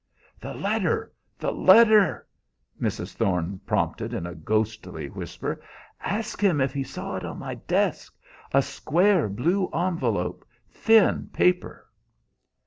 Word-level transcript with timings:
"The 0.39 0.55
letter, 0.55 1.13
the 1.37 1.51
letter!" 1.51 2.27
Mrs. 2.81 3.13
Thorne 3.13 3.61
prompted 3.67 4.15
in 4.15 4.25
a 4.25 4.33
ghostly 4.33 5.09
whisper. 5.11 5.61
"Ask 6.01 6.41
him 6.43 6.59
if 6.59 6.73
he 6.73 6.83
saw 6.83 7.17
it 7.17 7.23
on 7.23 7.37
my 7.37 7.53
desk 7.53 8.17
a 8.51 8.63
square 8.63 9.29
blue 9.29 9.67
envelope, 9.75 10.43
thin 10.71 11.29
paper." 11.31 11.87